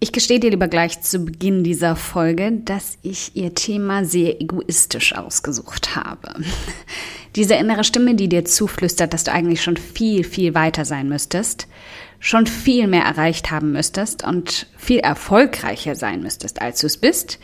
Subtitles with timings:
[0.00, 5.14] Ich gestehe dir lieber gleich zu Beginn dieser Folge, dass ich ihr Thema sehr egoistisch
[5.14, 6.34] ausgesucht habe.
[7.36, 11.66] Diese innere Stimme, die dir zuflüstert, dass du eigentlich schon viel, viel weiter sein müsstest,
[12.20, 17.38] schon viel mehr erreicht haben müsstest und viel erfolgreicher sein müsstest, als du es bist,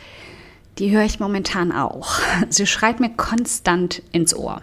[0.77, 2.19] die höre ich momentan auch.
[2.49, 4.61] Sie schreit mir konstant ins Ohr.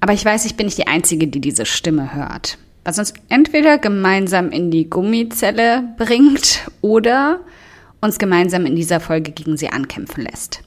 [0.00, 3.78] Aber ich weiß, ich bin nicht die Einzige, die diese Stimme hört was uns entweder
[3.78, 7.40] gemeinsam in die Gummizelle bringt oder
[8.00, 10.60] uns gemeinsam in dieser Folge gegen sie ankämpfen lässt.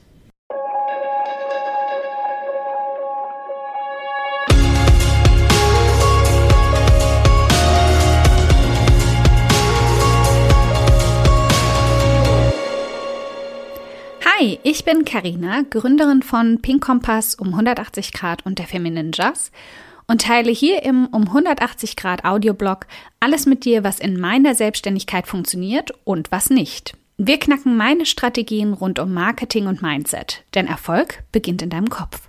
[14.24, 19.50] Hi, ich bin Karina, Gründerin von Pink Kompass um 180 Grad und der Feminine Jazz
[20.08, 22.86] und teile hier im um 180 Grad Audioblog
[23.20, 26.96] alles mit dir, was in meiner Selbstständigkeit funktioniert und was nicht.
[27.18, 32.28] Wir knacken meine Strategien rund um Marketing und Mindset, denn Erfolg beginnt in deinem Kopf.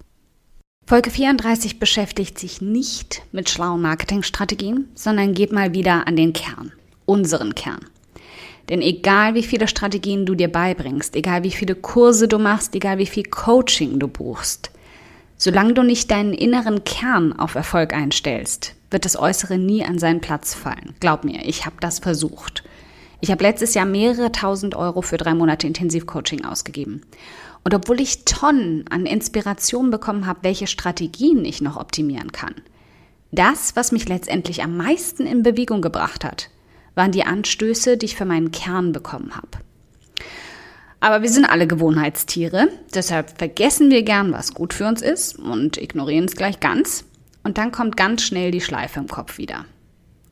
[0.85, 6.71] Folge 34 beschäftigt sich nicht mit schlauen Marketingstrategien, sondern geht mal wieder an den Kern,
[7.05, 7.85] unseren Kern.
[8.69, 12.97] Denn egal wie viele Strategien du dir beibringst, egal wie viele Kurse du machst, egal
[12.97, 14.71] wie viel Coaching du buchst,
[15.41, 20.19] Solange du nicht deinen inneren Kern auf Erfolg einstellst, wird das Äußere nie an seinen
[20.19, 20.95] Platz fallen.
[20.99, 22.65] Glaub mir, ich habe das versucht.
[23.21, 27.03] Ich habe letztes Jahr mehrere tausend Euro für drei Monate Intensivcoaching ausgegeben.
[27.63, 32.55] Und obwohl ich Tonnen an Inspiration bekommen habe, welche Strategien ich noch optimieren kann,
[33.31, 36.49] das, was mich letztendlich am meisten in Bewegung gebracht hat,
[36.95, 39.63] waren die Anstöße, die ich für meinen Kern bekommen habe.
[41.01, 45.77] Aber wir sind alle Gewohnheitstiere, deshalb vergessen wir gern, was gut für uns ist und
[45.77, 47.05] ignorieren es gleich ganz.
[47.43, 49.65] Und dann kommt ganz schnell die Schleife im Kopf wieder.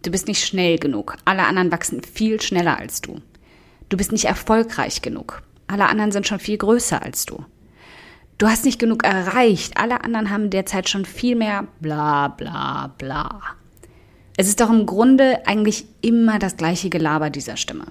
[0.03, 1.15] Du bist nicht schnell genug.
[1.25, 3.21] Alle anderen wachsen viel schneller als du.
[3.89, 5.41] Du bist nicht erfolgreich genug.
[5.67, 7.43] Alle anderen sind schon viel größer als du.
[8.38, 9.77] Du hast nicht genug erreicht.
[9.77, 13.41] Alle anderen haben derzeit schon viel mehr bla bla bla.
[14.35, 17.88] Es ist doch im Grunde eigentlich immer das gleiche Gelaber dieser Stimme.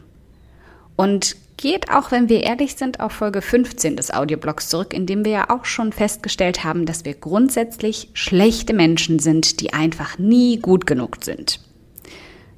[0.94, 5.24] Und geht auch, wenn wir ehrlich sind, auf Folge 15 des Audioblogs zurück, in dem
[5.24, 10.58] wir ja auch schon festgestellt haben, dass wir grundsätzlich schlechte Menschen sind, die einfach nie
[10.58, 11.60] gut genug sind.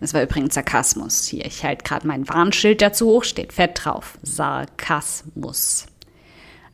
[0.01, 1.27] Das war übrigens Sarkasmus.
[1.27, 4.19] Hier, ich halte gerade mein Warnschild dazu hoch, steht fett drauf.
[4.23, 5.87] Sarkasmus.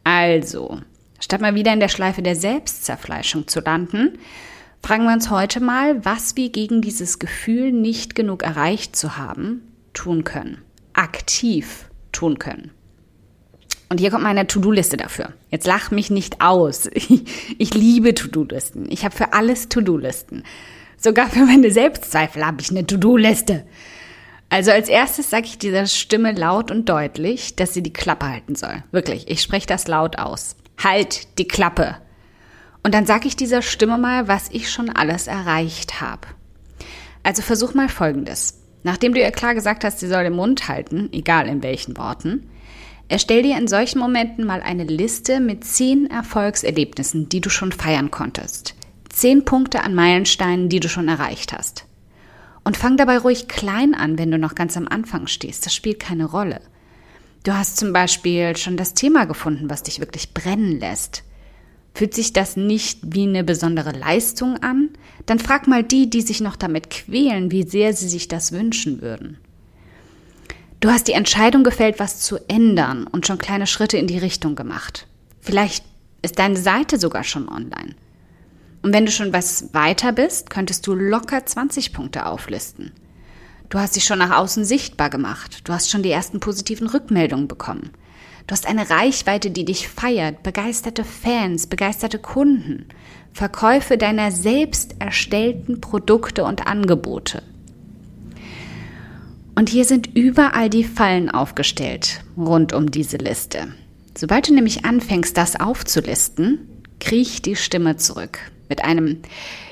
[0.03, 0.81] Also,
[1.21, 4.19] statt mal wieder in der Schleife der Selbstzerfleischung zu landen,
[4.83, 9.63] fragen wir uns heute mal, was wir gegen dieses Gefühl, nicht genug erreicht zu haben,
[9.95, 10.61] tun können.
[10.93, 12.71] Aktiv tun können.
[13.91, 15.35] Und hier kommt meine To-Do-Liste dafür.
[15.51, 16.89] Jetzt lach mich nicht aus.
[17.59, 18.91] Ich, liebe To-Do-Listen.
[18.91, 20.43] Ich habe für alles To-Do-Listen.
[20.97, 23.65] Sogar für meine Selbstzweifel habe ich eine To-Do-Liste.
[24.49, 28.55] Also als erstes sage ich dieser Stimme laut und deutlich, dass sie die Klappe halten
[28.55, 28.83] soll.
[28.91, 30.57] Wirklich, ich spreche das laut aus.
[30.83, 31.97] Halt die Klappe.
[32.83, 36.27] Und dann sage ich dieser Stimme mal, was ich schon alles erreicht habe.
[37.23, 38.64] Also versuch mal Folgendes.
[38.85, 42.49] Nachdem du ihr klar gesagt hast, sie soll den Mund halten, egal in welchen Worten,
[43.09, 48.11] erstell dir in solchen Momenten mal eine Liste mit zehn Erfolgserlebnissen, die du schon feiern
[48.11, 48.75] konntest.
[49.09, 51.87] Zehn Punkte an Meilensteinen, die du schon erreicht hast.
[52.63, 55.65] Und fang dabei ruhig klein an, wenn du noch ganz am Anfang stehst.
[55.65, 56.61] Das spielt keine Rolle.
[57.43, 61.25] Du hast zum Beispiel schon das Thema gefunden, was dich wirklich brennen lässt.
[61.95, 64.91] Fühlt sich das nicht wie eine besondere Leistung an?
[65.27, 69.01] Dann frag mal die, die sich noch damit quälen, wie sehr sie sich das wünschen
[69.01, 69.39] würden.
[70.81, 74.57] Du hast die Entscheidung gefällt, was zu ändern und schon kleine Schritte in die Richtung
[74.57, 75.07] gemacht.
[75.41, 75.85] Vielleicht
[76.21, 77.95] ist deine Seite sogar schon online.
[78.83, 82.93] Und wenn du schon was weiter bist, könntest du locker 20 Punkte auflisten.
[83.71, 85.61] Du hast dich schon nach außen sichtbar gemacht.
[85.65, 87.93] Du hast schon die ersten positiven Rückmeldungen bekommen.
[88.47, 92.87] Du hast eine Reichweite, die dich feiert, begeisterte Fans, begeisterte Kunden,
[93.33, 97.43] Verkäufe deiner selbst erstellten Produkte und Angebote.
[99.55, 103.69] Und hier sind überall die Fallen aufgestellt rund um diese Liste.
[104.17, 106.69] Sobald du nämlich anfängst, das aufzulisten,
[107.01, 108.39] kriecht die Stimme zurück
[108.69, 109.23] mit einem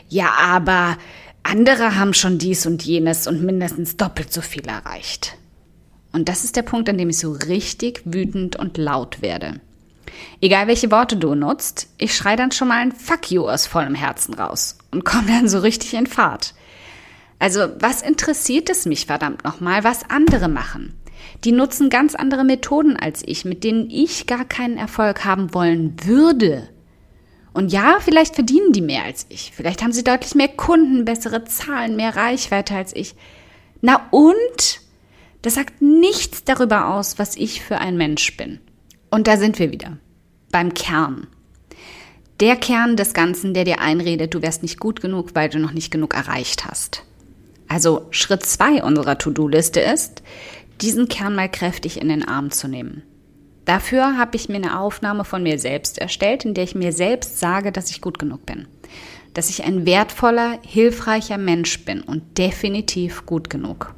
[0.08, 0.97] Ja, aber
[1.43, 5.37] andere haben schon dies und jenes und mindestens doppelt so viel erreicht.
[6.12, 9.61] Und das ist der Punkt, an dem ich so richtig wütend und laut werde.
[10.41, 13.94] Egal welche Worte du nutzt, ich schrei dann schon mal ein Fuck you aus vollem
[13.94, 16.55] Herzen raus und komme dann so richtig in Fahrt.
[17.38, 20.94] Also, was interessiert es mich verdammt nochmal, was andere machen?
[21.44, 25.97] Die nutzen ganz andere Methoden als ich, mit denen ich gar keinen Erfolg haben wollen
[26.05, 26.69] würde.
[27.53, 29.53] Und ja, vielleicht verdienen die mehr als ich.
[29.55, 33.14] Vielleicht haben sie deutlich mehr Kunden, bessere Zahlen, mehr Reichweite als ich.
[33.81, 34.81] Na und?
[35.43, 38.61] Das sagt nichts darüber aus, was ich für ein Mensch bin.
[39.11, 39.99] Und da sind wir wieder.
[40.50, 41.27] Beim Kern.
[42.41, 45.73] Der Kern des Ganzen, der dir einredet, du wärst nicht gut genug, weil du noch
[45.73, 47.05] nicht genug erreicht hast.
[47.69, 50.23] Also Schritt zwei unserer To-Do-Liste ist,
[50.81, 53.03] diesen Kern mal kräftig in den Arm zu nehmen.
[53.65, 57.38] Dafür habe ich mir eine Aufnahme von mir selbst erstellt, in der ich mir selbst
[57.38, 58.67] sage, dass ich gut genug bin.
[59.35, 63.95] Dass ich ein wertvoller, hilfreicher Mensch bin und definitiv gut genug.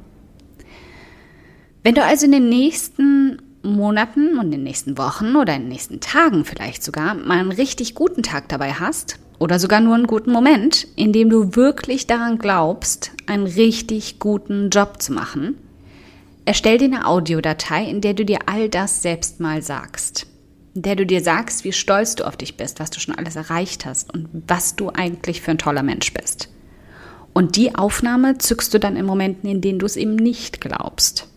[1.85, 5.69] Wenn du also in den nächsten Monaten und in den nächsten Wochen oder in den
[5.69, 10.07] nächsten Tagen vielleicht sogar mal einen richtig guten Tag dabei hast oder sogar nur einen
[10.07, 15.59] guten Moment, in dem du wirklich daran glaubst, einen richtig guten Job zu machen,
[16.45, 20.25] erstell dir eine Audiodatei, in der du dir all das selbst mal sagst.
[20.73, 23.35] In der du dir sagst, wie stolz du auf dich bist, was du schon alles
[23.35, 26.49] erreicht hast und was du eigentlich für ein toller Mensch bist.
[27.33, 31.27] Und die Aufnahme zückst du dann in Momenten, in denen du es eben nicht glaubst.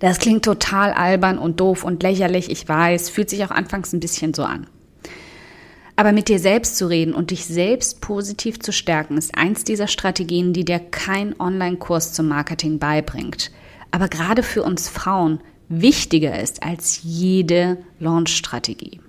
[0.00, 4.00] Das klingt total albern und doof und lächerlich, ich weiß, fühlt sich auch anfangs ein
[4.00, 4.66] bisschen so an.
[5.94, 9.86] Aber mit dir selbst zu reden und dich selbst positiv zu stärken, ist eins dieser
[9.86, 13.50] Strategien, die dir kein Online-Kurs zum Marketing beibringt.
[13.90, 19.00] Aber gerade für uns Frauen wichtiger ist als jede Launch-Strategie.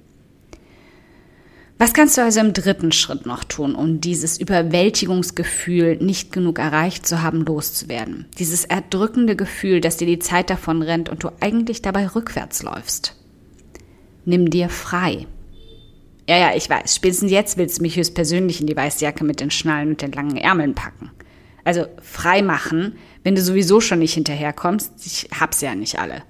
[1.81, 7.07] Was kannst du also im dritten Schritt noch tun, um dieses Überwältigungsgefühl, nicht genug erreicht
[7.07, 8.27] zu haben, loszuwerden?
[8.37, 13.15] Dieses erdrückende Gefühl, dass dir die Zeit davon rennt und du eigentlich dabei rückwärts läufst.
[14.25, 15.25] Nimm dir frei.
[16.29, 19.39] Ja, ja, ich weiß, spätestens jetzt willst du mich höchstpersönlich in die weiße Jacke mit
[19.39, 21.09] den Schnallen und den langen Ärmeln packen.
[21.63, 24.93] Also frei machen, wenn du sowieso schon nicht hinterherkommst.
[25.03, 26.21] Ich hab's ja nicht alle.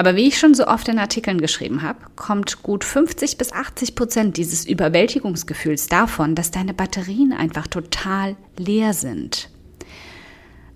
[0.00, 3.94] Aber wie ich schon so oft in Artikeln geschrieben habe, kommt gut 50 bis 80
[3.94, 9.50] Prozent dieses Überwältigungsgefühls davon, dass deine Batterien einfach total leer sind.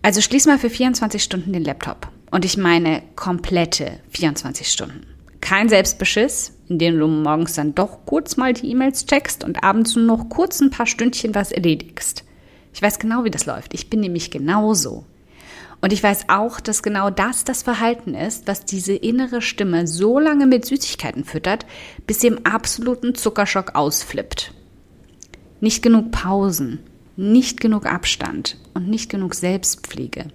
[0.03, 2.09] Also schließ mal für 24 Stunden den Laptop.
[2.33, 5.07] Und ich meine komplette 24 Stunden.
[5.41, 9.97] Kein Selbstbeschiss, in dem du morgens dann doch kurz mal die E-Mails checkst und abends
[9.97, 12.25] nur noch kurz ein paar Stündchen was erledigst.
[12.75, 13.73] Ich weiß genau, wie das läuft.
[13.73, 15.07] Ich bin nämlich genauso.
[15.85, 20.19] Und ich weiß auch, dass genau das das Verhalten ist, was diese innere Stimme so
[20.19, 21.67] lange mit Süßigkeiten füttert,
[22.07, 24.55] bis sie im absoluten Zuckerschock ausflippt.
[25.61, 26.79] Nicht genug Pausen,
[27.17, 30.29] nicht genug Abstand und nicht genug Selbstpflege.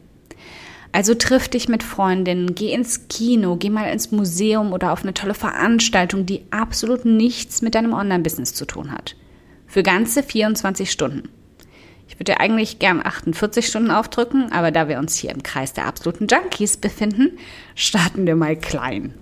[0.91, 5.15] Also triff dich mit Freundinnen, geh ins Kino, geh mal ins Museum oder auf eine
[5.15, 9.15] tolle Veranstaltung, die absolut nichts mit deinem Online-Business zu tun hat.
[9.65, 11.27] Für ganze 24 Stunden.
[12.09, 15.85] Ich würde eigentlich gern 48 Stunden aufdrücken, aber da wir uns hier im Kreis der
[15.85, 17.37] absoluten Junkies befinden,
[17.75, 19.13] starten wir mal klein.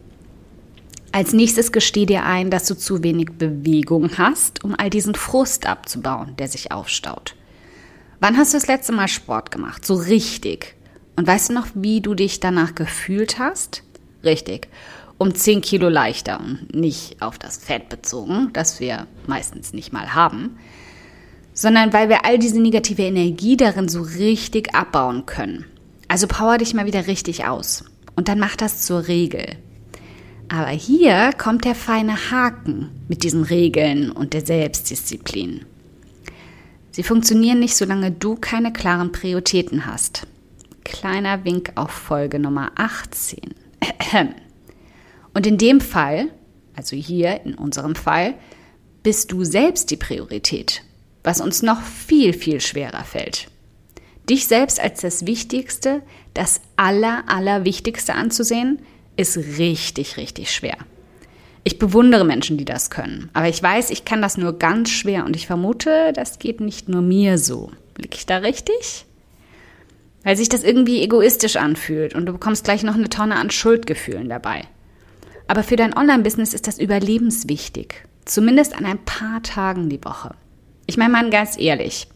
[1.12, 5.66] Als nächstes gesteh dir ein, dass du zu wenig Bewegung hast, um all diesen Frust
[5.66, 7.36] abzubauen, der sich aufstaut.
[8.22, 9.86] Wann hast du das letzte Mal Sport gemacht?
[9.86, 10.76] So richtig.
[11.18, 13.84] Und weißt du noch, wie du dich danach gefühlt hast?
[14.24, 14.70] Richtig.
[15.18, 20.14] Um 10 Kilo leichter und nicht auf das Fett bezogen, das wir meistens nicht mal
[20.14, 20.58] haben
[21.58, 25.66] sondern weil wir all diese negative Energie darin so richtig abbauen können.
[26.08, 27.84] Also power dich mal wieder richtig aus
[28.16, 29.56] und dann mach das zur Regel.
[30.50, 35.66] Aber hier kommt der feine Haken mit diesen Regeln und der Selbstdisziplin.
[36.92, 40.28] Sie funktionieren nicht, solange du keine klaren Prioritäten hast.
[40.84, 43.40] Kleiner Wink auf Folge Nummer 18.
[45.34, 46.30] Und in dem Fall,
[46.76, 48.36] also hier in unserem Fall,
[49.04, 50.82] bist du selbst die Priorität
[51.28, 53.50] was uns noch viel, viel schwerer fällt.
[54.30, 56.02] Dich selbst als das Wichtigste,
[56.34, 58.80] das Aller, Allerwichtigste anzusehen,
[59.18, 60.78] ist richtig, richtig schwer.
[61.66, 65.26] Ich bewundere Menschen, die das können, aber ich weiß, ich kann das nur ganz schwer
[65.26, 67.72] und ich vermute, das geht nicht nur mir so.
[67.98, 69.06] Liege ich da richtig?
[70.24, 74.30] Weil sich das irgendwie egoistisch anfühlt und du bekommst gleich noch eine Tonne an Schuldgefühlen
[74.30, 74.64] dabei.
[75.50, 80.34] Aber für dein Online-Business ist das überlebenswichtig, zumindest an ein paar Tagen die Woche.
[80.88, 82.08] Ich meine mal ganz ehrlich.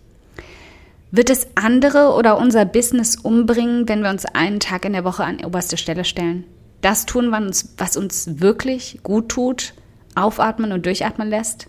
[1.12, 5.26] Wird es andere oder unser Business umbringen, wenn wir uns einen Tag in der Woche
[5.26, 6.46] an oberste Stelle stellen?
[6.80, 9.74] Das tun, was uns wirklich gut tut,
[10.16, 11.68] aufatmen und durchatmen lässt?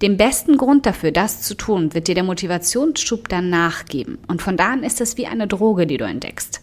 [0.00, 4.18] Den besten Grund dafür, das zu tun, wird dir der Motivationsschub danach geben.
[4.26, 6.62] Und von da an ist es wie eine Droge, die du entdeckst.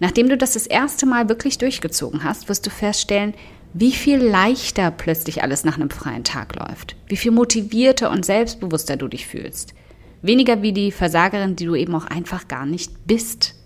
[0.00, 3.32] Nachdem du das das erste Mal wirklich durchgezogen hast, wirst du feststellen,
[3.74, 8.96] wie viel leichter plötzlich alles nach einem freien Tag läuft, wie viel motivierter und selbstbewusster
[8.96, 9.74] du dich fühlst.
[10.22, 13.56] Weniger wie die Versagerin, die du eben auch einfach gar nicht bist.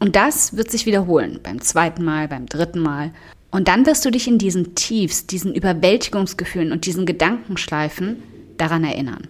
[0.00, 3.12] Und das wird sich wiederholen beim zweiten Mal, beim dritten Mal.
[3.50, 8.22] Und dann wirst du dich in diesen Tiefs, diesen Überwältigungsgefühlen und diesen Gedankenschleifen
[8.56, 9.28] daran erinnern.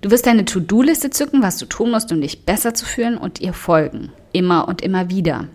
[0.00, 3.40] Du wirst deine To-Do-Liste zücken, was du tun musst, um dich besser zu fühlen und
[3.40, 4.12] ihr folgen.
[4.32, 5.48] Immer und immer wieder.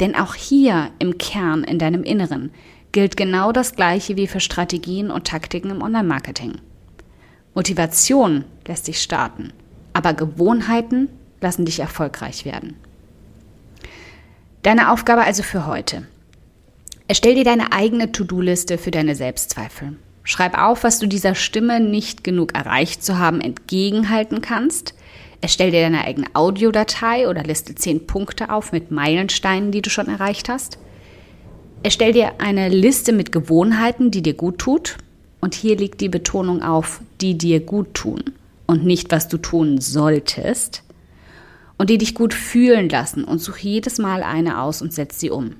[0.00, 2.50] Denn auch hier im Kern, in deinem Inneren,
[2.92, 6.60] gilt genau das Gleiche wie für Strategien und Taktiken im Online-Marketing.
[7.54, 9.52] Motivation lässt dich starten,
[9.92, 11.08] aber Gewohnheiten
[11.40, 12.76] lassen dich erfolgreich werden.
[14.62, 16.06] Deine Aufgabe also für heute.
[17.08, 19.96] Erstell dir deine eigene To-Do-Liste für deine Selbstzweifel.
[20.24, 24.94] Schreib auf, was du dieser Stimme nicht genug erreicht zu haben entgegenhalten kannst.
[25.40, 30.08] Erstell dir deine eigene Audiodatei oder liste zehn Punkte auf mit Meilensteinen, die du schon
[30.08, 30.78] erreicht hast.
[31.82, 34.96] Erstell dir eine Liste mit Gewohnheiten, die dir gut tut.
[35.40, 38.24] Und hier liegt die Betonung auf, die dir gut tun
[38.66, 40.82] und nicht, was du tun solltest.
[41.78, 45.30] Und die dich gut fühlen lassen und such jedes Mal eine aus und setz sie
[45.30, 45.56] um.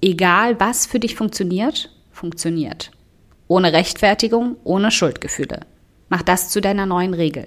[0.00, 2.92] Egal, was für dich funktioniert, funktioniert.
[3.48, 5.60] Ohne Rechtfertigung, ohne Schuldgefühle.
[6.08, 7.46] Mach das zu deiner neuen Regel.